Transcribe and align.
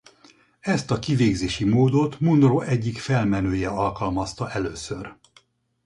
Ezt 0.59 0.91
a 0.91 0.99
kivégzési 0.99 1.63
módot 1.63 2.19
Munro 2.19 2.59
egyik 2.61 2.97
felmenője 2.99 3.69
alkalmazta 3.69 4.49
először. 4.51 5.15